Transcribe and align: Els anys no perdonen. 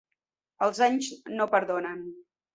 Els 0.67 0.81
anys 0.87 1.11
no 1.35 1.49
perdonen. 1.53 2.03